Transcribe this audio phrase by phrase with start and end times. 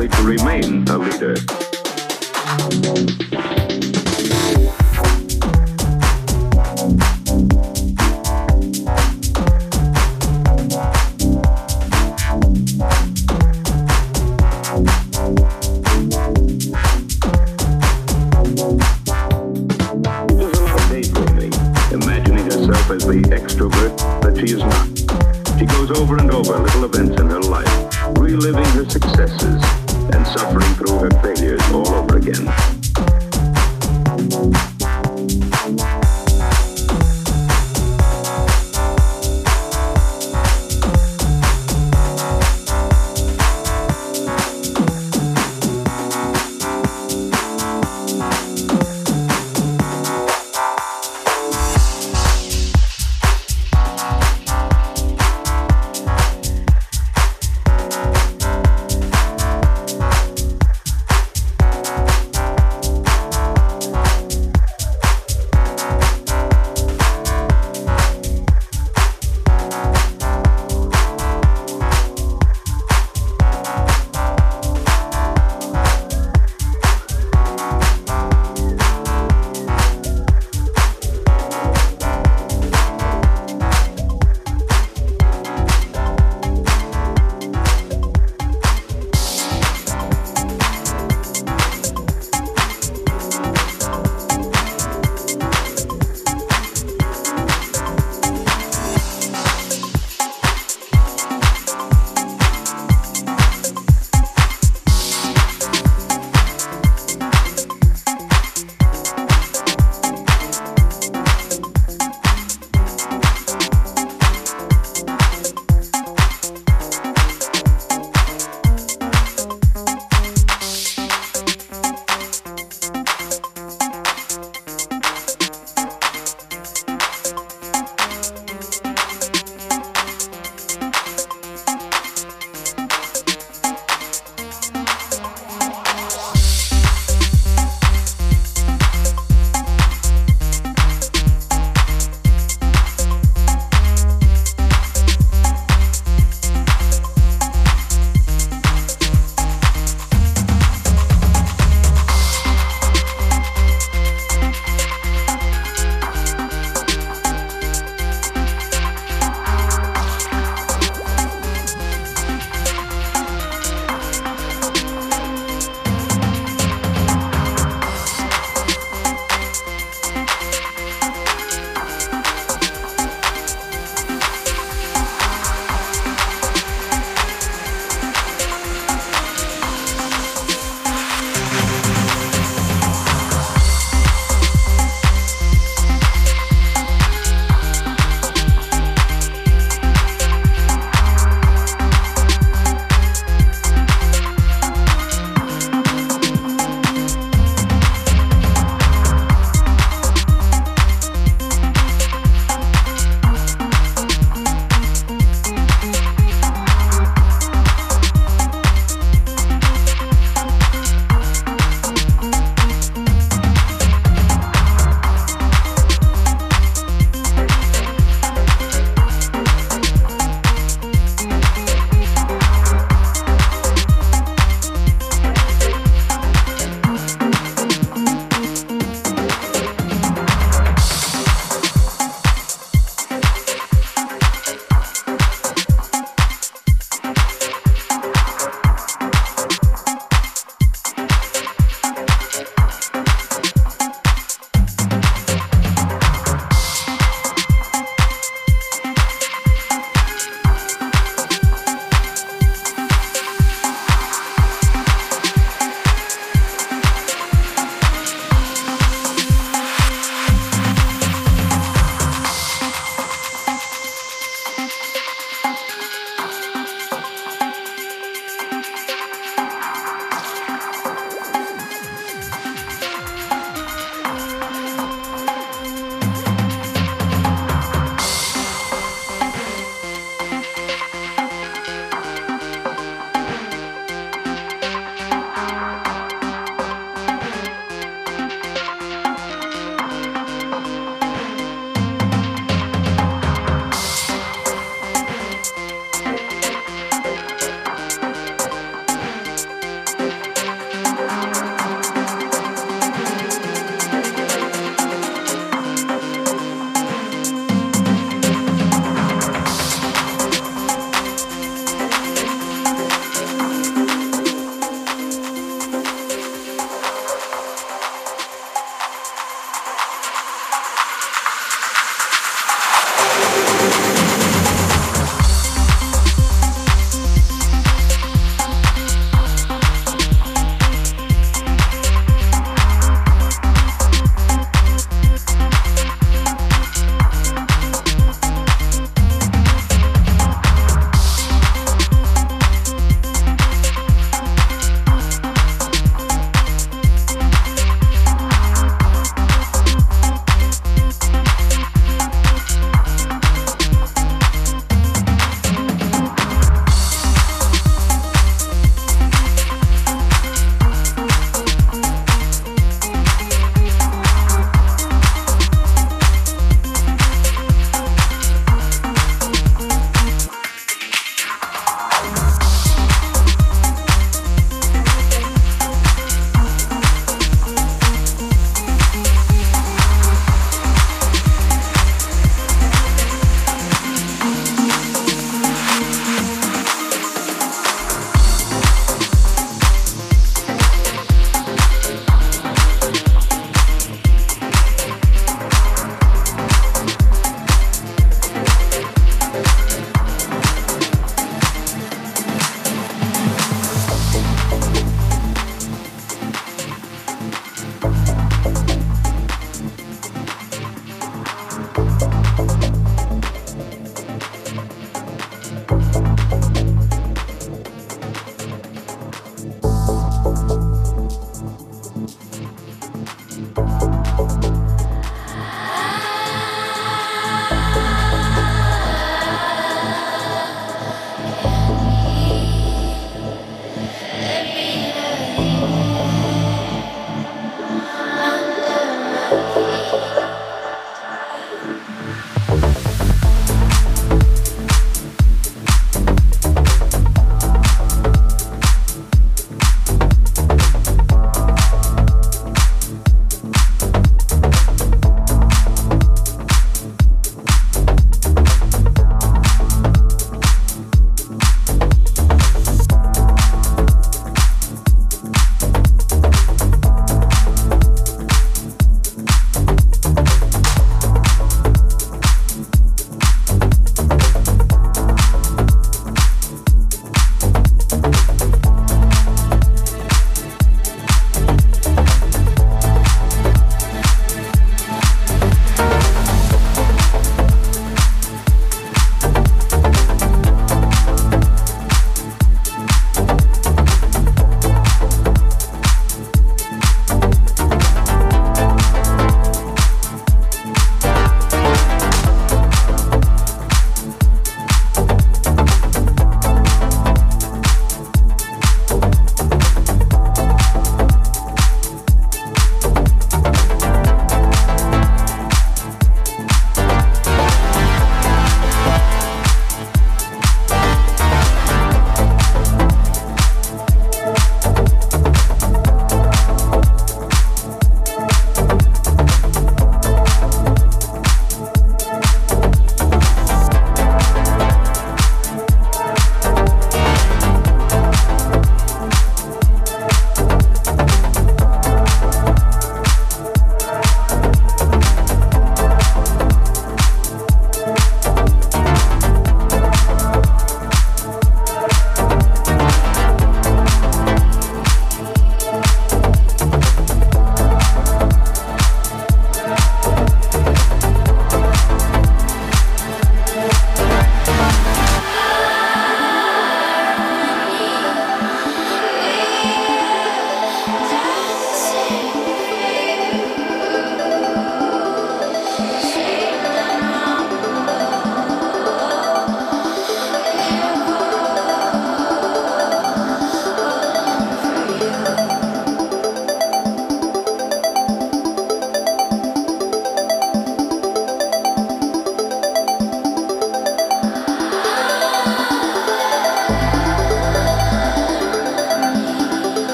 [0.00, 1.36] likely to remain the leader.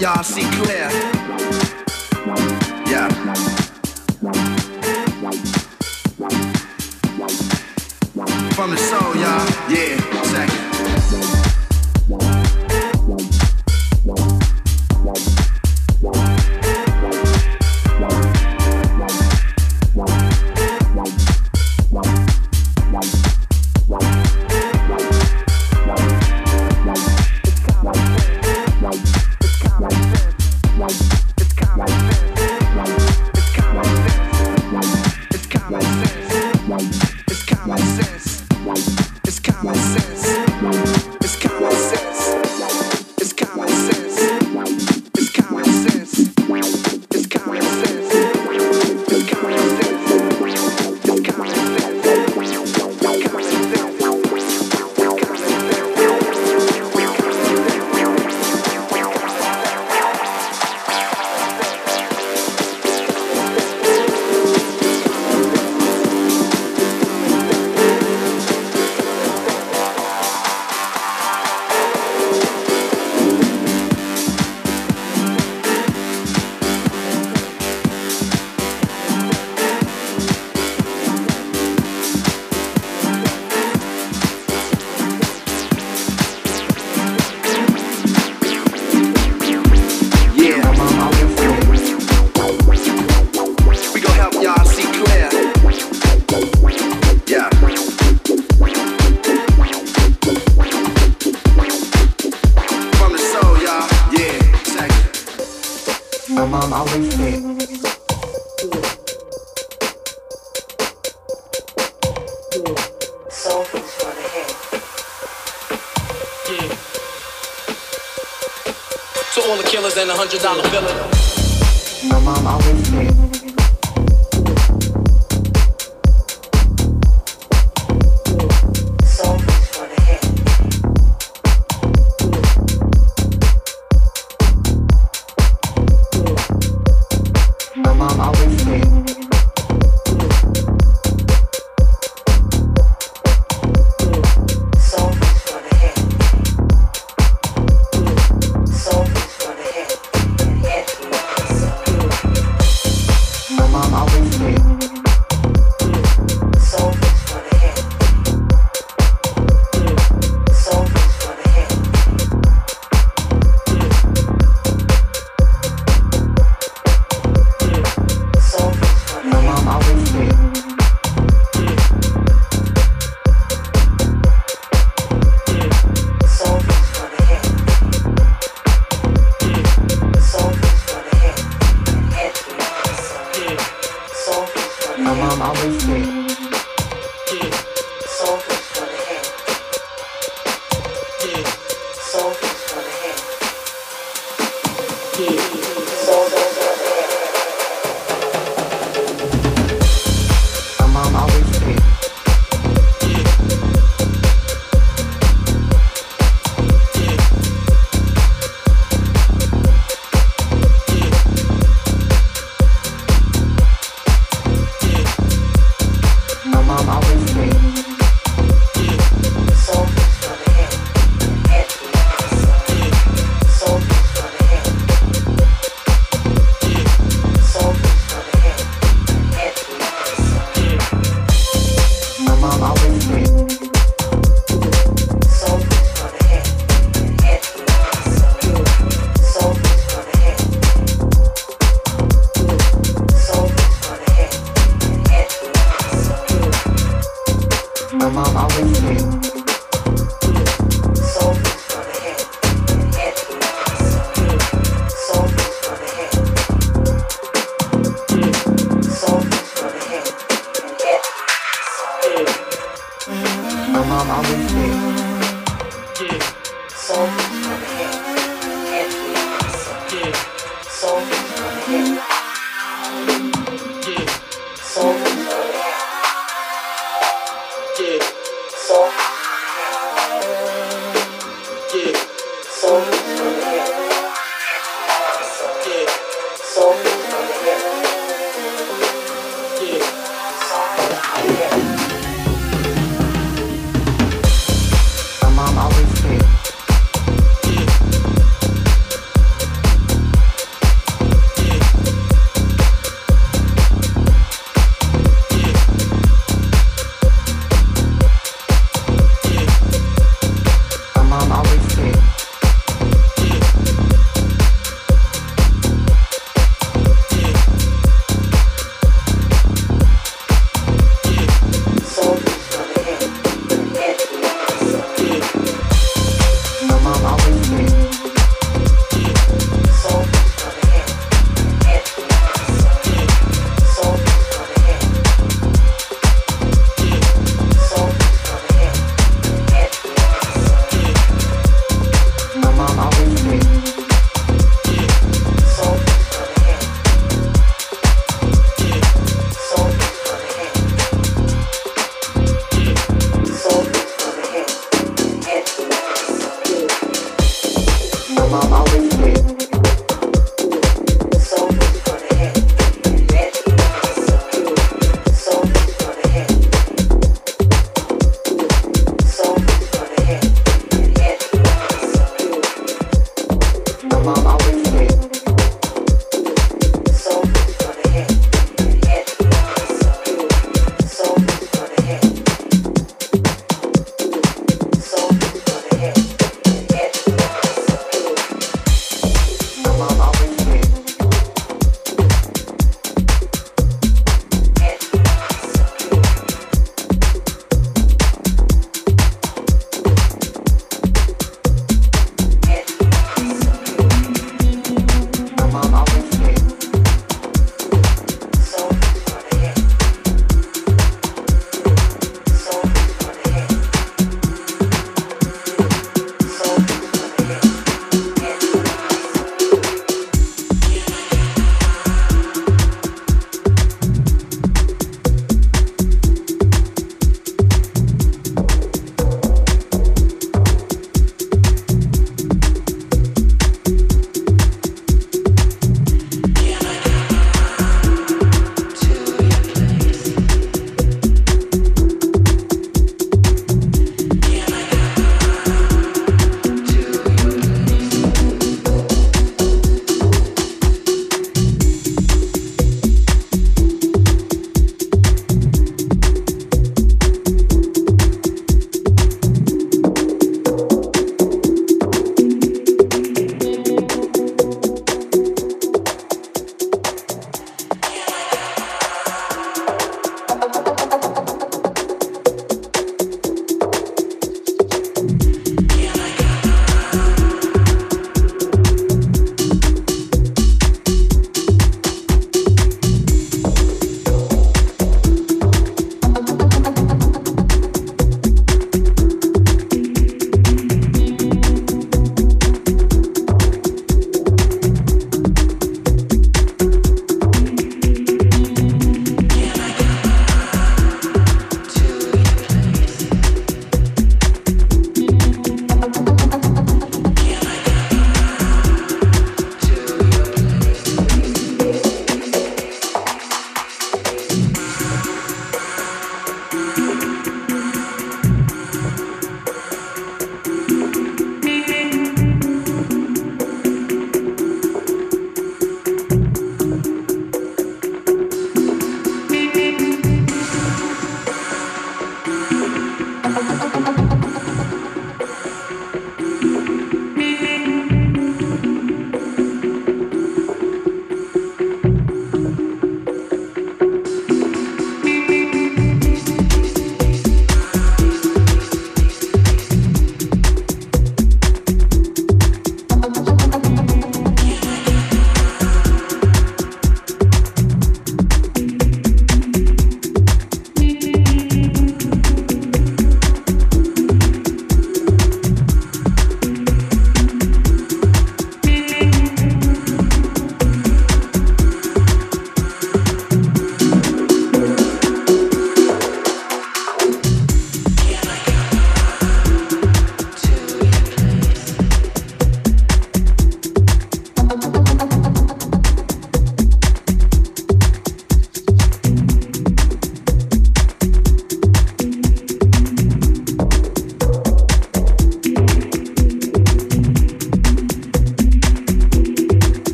[0.00, 0.47] Y'all see